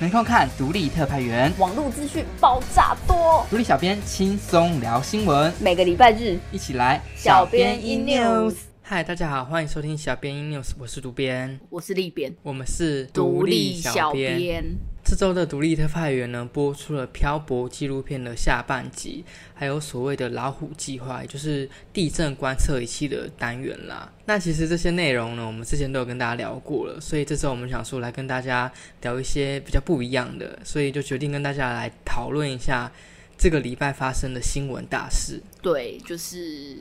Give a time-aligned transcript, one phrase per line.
[0.00, 8.54] 没空看独立特派员，网络资讯爆炸多，独立小编轻松聊新闻，每个礼拜日一起来小编 in news。
[8.80, 14.78] 嗨，大家好，欢迎收听小编 in news，我是独编，我是立编，我们是独立小编。
[15.10, 19.24] 这周的独立特派员呢，播出了漂泊纪录片的下半集，
[19.54, 24.12] 还有所谓的老虎计划，也就是地震观测仪器的单元啦。
[24.26, 28.70] 那其实这些内容呢，我们之前都有跟大家聊过了，所以这周我们想说来跟大家
[29.00, 32.92] 聊一些比较不一样的，所以就决定跟大家来讨论一下
[33.38, 35.40] 这个礼拜发生的新闻大事。
[35.62, 36.76] 对，就是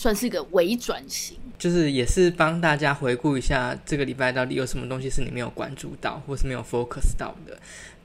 [0.00, 1.38] 算是一个微转型。
[1.58, 7.58] 就是也是帮大家回顾一下这个礼拜到底有什么东西是你没有关注到，或是没有 focus 到的。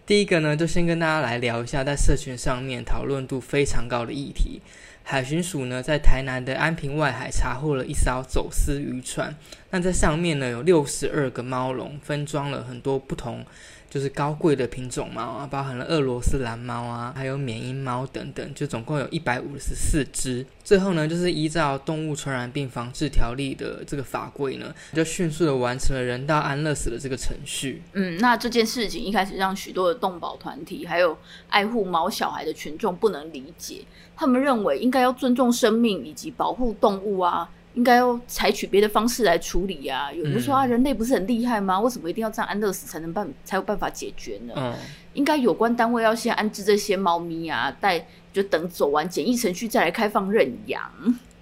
[0.06, 4.62] 第一个呢，就先跟大家来聊一下在社群上面讨论度非常高的议题。
[5.04, 9.36] 海巡署呢在台南的安平外海查获了一艘走私渔船，
[9.72, 13.46] 那在上面呢有六十二个猫笼，分装了很多不同。
[13.92, 20.46] 就是高贵的品种猫啊，包含了俄罗斯蓝猫啊，还有缅因猫等等，就总共有一百五十四只。
[20.64, 27.82] 最后呢，就是依照动物传染病防治条例的这个法规呢，就迅速的完成了人道安乐死的这个程序。
[27.92, 31.18] 嗯，那这件事情一开始让许多的动保团体还有
[31.50, 33.84] 爱护猫小孩的群众不能理解，
[34.16, 37.50] 他们认为应该要尊重生命以及保护动物啊。
[37.74, 40.14] 应该要采取别的方式来处理呀、啊。
[40.14, 41.80] 有人说啊，人类不是很厉害吗？
[41.80, 44.54] 为什么一定要这样安乐死才能办才有办法解决呢？
[44.58, 44.74] 嗯，
[45.14, 50.92] 应该有关单位要先安置这些猫咪啊，待就等走完检疫程序再来开放认养。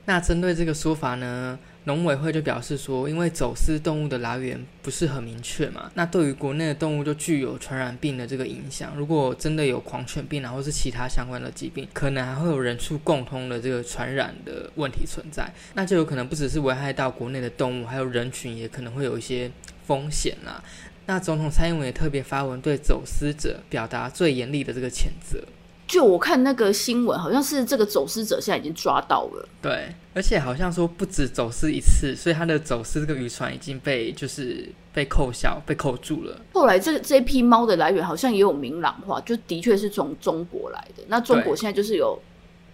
[0.05, 1.57] 那针对这个说法呢？
[1.89, 8.93] 农委会就表示说，因为走私动物的来源不是很明确嘛，那对于国内的动物就具有传染病的这个影响。
[8.95, 19.49] 如果真的有狂犬病啊，或是其他相关的疾病，可能还会有人畜共通的这个传染的问题存在，那就有可能不只是危害到国内的动物，还有人群也可能会有一些
[19.87, 20.63] 风险啦。
[21.07, 25.43] 那总统蔡英文也特别发文对走私者表达最严厉的这个谴责。
[25.89, 29.49] 就我看那个新闻，好像是这个走私者现在已经抓到了。
[29.59, 36.39] 对，而且好像说不止走私一次，所以他的走私这个渔船已经被就是被扣销、被扣住了。
[36.53, 41.03] 后来这这批猫的来源好像也有明朗化，就的确是从中国来的。
[41.07, 42.19] 那中国现在就是有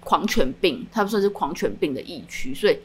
[0.02, 2.78] 狂犬病，它不算是狂犬病的疫区，所以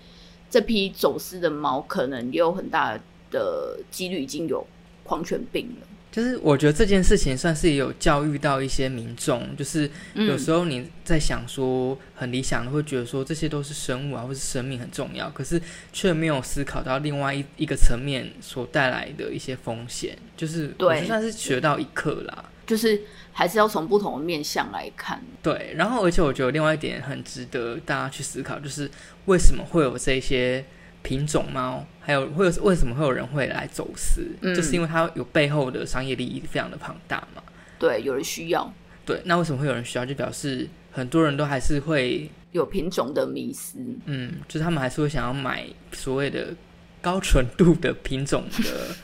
[0.49, 2.97] 这批走私的猫可能也有很大
[3.33, 4.65] 的几率已经有
[5.03, 5.87] 狂犬病了。
[6.11, 15.63] 就是我觉得这件事情算是有教育到一些民众，就是有时候你在想说很理想的，会觉得说这些都是生物啊，或是生命很重要，可是
[15.93, 23.01] 却没有思考到另外一一个层面所带来的一些风险，就是我就算是学到一课啦，就是
[23.33, 25.23] 还是要从不同的面向来看。
[25.41, 28.91] 对，然后而且我觉得另外一点很值得大家去思考，就是
[29.27, 30.65] 为什么会有这些。
[31.03, 34.27] 品种猫，还有会有为什么会有人会来走私？
[34.41, 37.43] 嗯，就是因为它有背后的商业利益非常的庞大嘛。
[37.79, 38.73] 对，有人需要。
[39.07, 40.05] 对，那为什么会有人需要？
[40.05, 43.79] 就表示很多人都还是会有品种的迷失。
[44.05, 46.55] 嗯，就是他们还是会想要买所谓的
[47.01, 48.95] 高纯度的品种的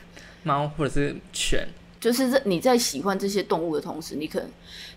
[0.43, 1.67] 猫或者是犬。
[1.99, 4.47] 就是这你在喜欢这些动物的同时，你可能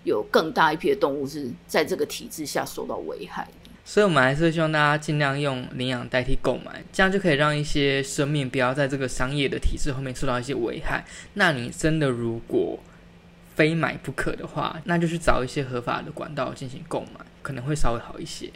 [0.05, 3.49] 有更大一批的动物是在这个体制下受到危害。
[3.93, 11.05] 所以，我们还是希望大家尽量用领养代替购买，这样就可以让一些生命不要在这个商业的体制后面受到一些危害。
[11.35, 12.79] 那你真的如果
[13.57, 18.49] 非买不可的话，那就去找一些合法的管道进行购买，可能会稍微好一些。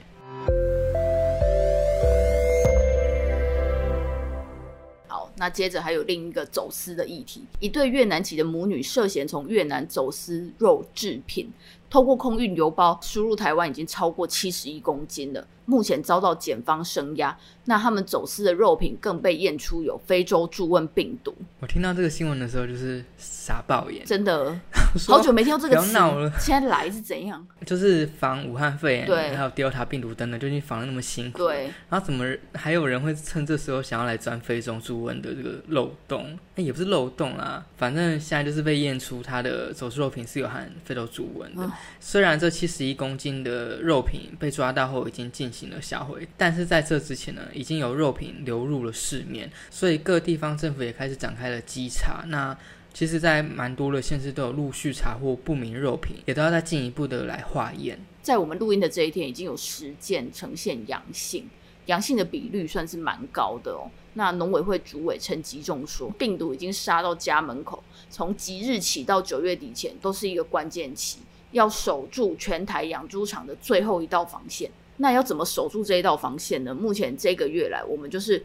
[5.44, 11.52] 那接着还有另一个走私的议题，一对越南籍的母女涉嫌从越南走私肉制品。
[11.90, 17.36] 透过空运邮包输入台湾已经超过七十一公斤了，目前遭到检方声押。
[17.66, 21.34] 那他们走私的肉品更被验出有非洲猪瘟病毒。
[21.60, 24.58] 我听到这个新闻的时候就是傻爆眼，真的
[25.08, 25.88] 好久没听到这个词。
[25.88, 27.46] 不要闹了，现在来是怎样？
[27.66, 31.38] 就是防武汉肺炎，对，还有 Delta 病毒等等，就已经防的那么辛苦。
[31.38, 32.24] 对，然后怎么
[32.54, 36.38] 还有人会趁这时候想要来钻非洲猪瘟的这个漏洞？
[36.56, 41.64] 那也不是漏洞啦，反正现在就是被验出它的走私肉品是有含非洲猪瘟的。
[41.64, 52.22] 嗯虽然这七十一公斤的肉品被抓到后已经进行了销毁，但是在这之前呢，已经有肉品流入了市面，所以各地方政府也开始展开了稽查。
[52.28, 52.56] 那
[52.94, 57.98] 其实，在蛮多的县市都有陆续查获不明肉品，也都要再进一步的来化验。
[58.22, 61.50] 在我们录音的这一天，已经有十件呈现阳性，
[61.86, 63.90] 阳性的比率算是蛮高的哦。
[64.12, 71.18] 那农委会主委陈吉仲说，病毒已经杀到家门口，从即日起到九月底前，都是一个关键期。
[71.50, 76.72] 要守住全台养猪场的最后一道防线，那要怎么守住这一道防线呢？
[76.72, 78.44] 目前这个月来，我们就是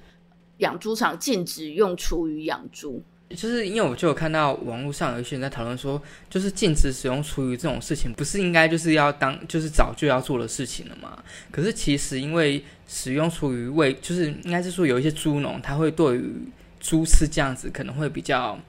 [0.58, 11.18] 养猪场禁止用厨余养猪，就是因为我就有看到网络上有一些人在讨论说，就是禁止使用厨余这种事情，不是应该就是要当就是早就要做的事情了吗？
[11.52, 16.34] 可是其实因为使用厨余喂，就是应该是说有一些猪农，他会对于
[16.80, 18.60] 猪吃这样子可能会比较。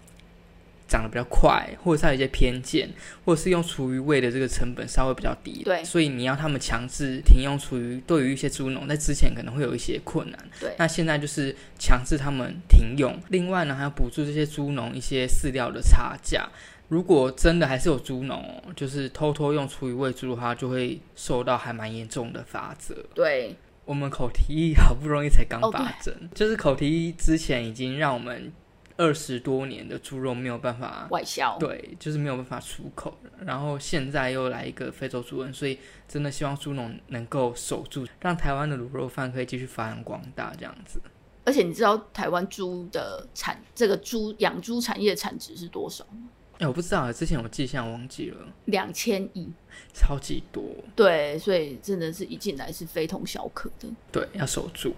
[0.91, 2.91] 长得比较快，或者是有一些偏见，
[3.25, 10.75] 或者是用厨余喂的这个成本稍微比较低，对，所以你要他们强制停用厨余，对于一些猪农在之前可能会有一些困难，对。
[10.77, 16.49] 那现在就是强制他们停用，另外呢还要补助这些猪农一些饲料的差价。
[16.89, 22.97] 如果真的还是有猪农就是偷偷用厨余喂猪的话，就会受到还蛮严重的罚则。
[23.15, 23.55] 对，
[23.85, 28.53] 我们口蹄疫好不容易才刚发生，哦、就是口蹄疫之前已经让我们。
[29.01, 33.17] 二十多年的猪肉没有办法外销，对，就是没有办法出口。
[33.47, 41.01] 然后现在又来一个非洲猪瘟，所以真的希望猪农能够守住，让台湾的卤肉饭可以继续发扬光大，这样子。
[41.45, 46.29] 而且你知道台湾猪的产，这个猪养猪产业产值是多少吗？
[46.59, 48.37] 哎，我不知道，之前我记性忘记了，
[48.67, 49.49] 两千亿，
[49.95, 50.63] 超级多。
[50.95, 53.89] 对，所以真的是一进来是非同小可的。
[54.13, 54.95] 对，要守住。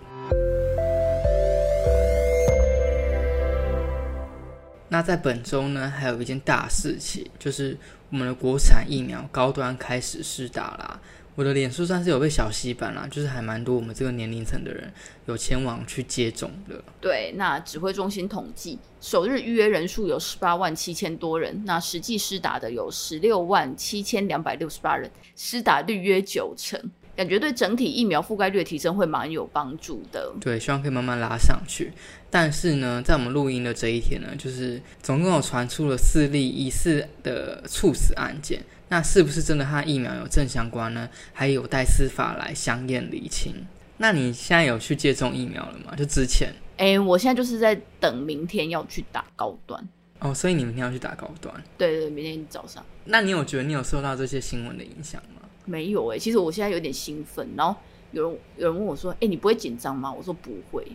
[4.92, 7.74] 那在本周呢，还有一件大事情，就是
[8.10, 11.00] 我们的国产疫苗高端开始施打啦。
[11.34, 14.92] 我的脸书算是有被小洗版啦，就是还蛮多我们这个年龄层的人
[15.24, 16.84] 有前往去接种的。
[17.00, 26.78] 对，那指挥中心统计，首日预约人数有十八万七千多人，那实际施打的有十六万七千两百六十八人，施打率约九成。
[27.14, 30.32] 感觉对整体疫苗覆盖率的提升会蛮有帮助的。
[30.40, 31.92] 对，希望可以慢慢拉上去。
[32.30, 38.62] 但是呢，在我们录音的这一天呢，就是总共有传出了四例疑似的猝死案件。
[38.88, 41.08] 那是不是真的和疫苗有正相关呢？
[41.32, 43.54] 还有待司法来相验厘清。
[43.98, 45.94] 那你现在有去接种疫苗了吗？
[45.96, 46.52] 就之前？
[46.76, 49.86] 哎，我现在就是在等明天要去打高端。
[50.18, 51.54] 哦，所以你明天要去打高端？
[51.76, 52.84] 对对，明天早上。
[53.04, 55.41] 那你有觉得你有受到这些新闻的影响吗？
[55.64, 57.48] 没有哎、欸，其实我现在有点兴奋。
[57.56, 57.74] 然后
[58.10, 60.86] 有人有人问我说：“哎、欸，你不会紧张吗？”我说：“不会，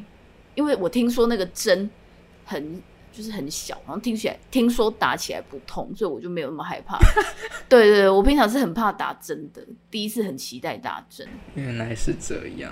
[0.55, 1.89] 因为我听说那个针
[2.45, 2.81] 很
[3.11, 6.99] 就是很小，然后听起来听说打起来不痛，所以我就没有那么害怕。
[7.67, 11.27] 对，对对，我平常是很怕打针的，第一次很期待打针。
[11.55, 12.71] 原来是这样。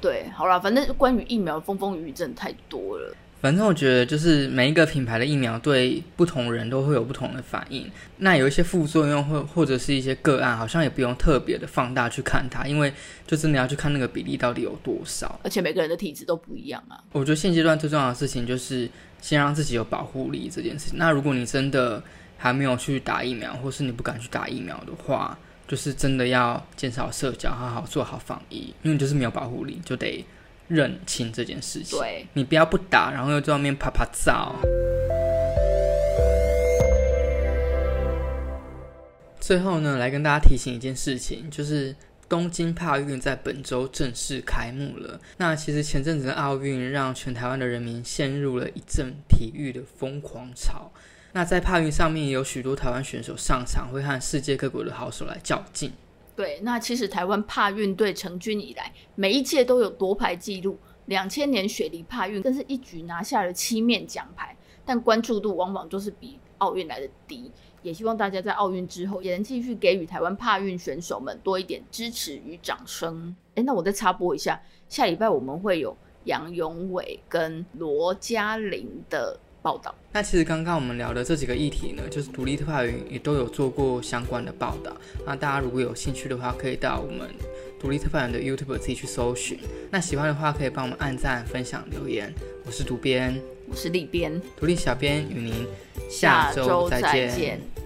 [0.00, 3.14] 对，好啦，反正关于疫苗风风雨雨真的太多了。
[3.40, 7.90] 反正我觉得，就是每一个品牌的疫苗对不同人都会有不同的反应。
[8.18, 12.92] 那有一些副作用或或者是一些个案，好像也不用特别的放大去看它，因为
[13.26, 15.40] 就真的要去看那个比例到底有多少。
[15.42, 17.02] 而且每个人的体质都不一样啊。
[17.12, 18.86] 我觉得现阶段最重要的事情就是
[19.22, 20.98] 先让自己有保护力这件事情。
[20.98, 22.02] 那如果你真的
[22.36, 30.22] 还没有去打疫苗，或是你不敢去打疫苗的话，就是真的要减少社交，好好做好防疫，因为你就是没有保护力，就得。
[30.70, 34.54] 认清这件事情，对，你不要不打，然后又在外面啪啪照。
[39.40, 41.96] 最后呢，来跟大家提醒一件事情，就是
[42.28, 45.20] 东京帕运在本周正式开幕了。
[45.38, 50.92] 那其实前阵子的奥运让全台湾的人民陷入了一阵体育的疯狂潮。
[51.32, 55.92] 那在帕运上面也有许多台湾选手上场，会和世界各国的好手来较劲。
[56.40, 60.78] 对，那其实台湾帕运队成军以来，每一届都有夺牌记录。
[61.04, 67.52] 两千年雪梨帕运更是一举拿下了七面奖牌，但关注度往往就是比奥运来的低。
[67.82, 73.36] 也希望大家在奥运之后，也能继续给予台湾帕运选手们多一点支持与掌声。
[73.56, 75.94] 诶，那我再插播一下，下礼拜我们会有
[76.24, 79.38] 杨永伟跟罗嘉玲的。
[79.62, 79.94] 报道。
[80.12, 84.96] 那其实刚刚我们聊的这几个议题呢，就是独立特派员也都有做过相关的报道。
[85.26, 87.28] 那大家如果有兴趣的话，可以到我们
[87.78, 89.58] 独立特派员的 YouTube 自己去搜寻。
[89.90, 92.32] 那喜欢的话，可以帮我们按赞、分享、留言。
[92.66, 95.66] 我是独编，我是立编，独立小编与您
[96.08, 97.00] 下周再
[97.36, 97.79] 见。